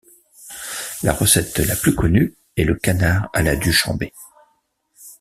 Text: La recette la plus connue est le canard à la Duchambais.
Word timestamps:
La 1.03 1.13
recette 1.13 1.59
la 1.59 1.75
plus 1.75 1.93
connue 1.93 2.33
est 2.57 2.63
le 2.63 2.73
canard 2.73 3.29
à 3.33 3.43
la 3.43 3.55
Duchambais. 3.55 4.13